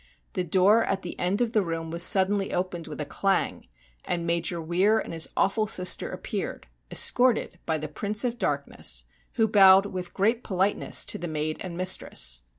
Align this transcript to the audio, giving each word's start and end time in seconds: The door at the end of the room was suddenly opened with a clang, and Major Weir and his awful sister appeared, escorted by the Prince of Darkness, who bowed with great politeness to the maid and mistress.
The 0.33 0.43
door 0.43 0.83
at 0.85 1.03
the 1.03 1.19
end 1.19 1.41
of 1.41 1.53
the 1.53 1.61
room 1.61 1.91
was 1.91 2.01
suddenly 2.01 2.51
opened 2.51 2.87
with 2.87 2.99
a 2.99 3.05
clang, 3.05 3.67
and 4.03 4.25
Major 4.25 4.59
Weir 4.59 4.97
and 4.97 5.13
his 5.13 5.29
awful 5.37 5.67
sister 5.67 6.09
appeared, 6.09 6.65
escorted 6.89 7.59
by 7.67 7.77
the 7.77 7.87
Prince 7.87 8.23
of 8.23 8.39
Darkness, 8.39 9.05
who 9.33 9.47
bowed 9.47 9.85
with 9.85 10.15
great 10.15 10.43
politeness 10.43 11.05
to 11.05 11.19
the 11.19 11.27
maid 11.27 11.57
and 11.59 11.77
mistress. 11.77 12.41